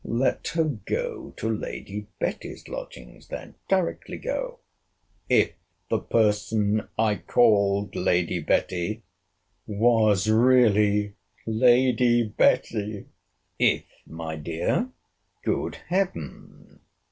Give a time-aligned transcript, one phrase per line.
[0.03, 4.57] Let her go to Lady Betty's lodgings then; directly go;
[5.29, 5.51] if
[5.91, 9.03] the person I called Lady Betty
[9.67, 11.13] was really
[11.45, 13.09] Lady Betty.
[13.59, 14.89] If, my dear!
[15.43, 16.79] Good Heaven!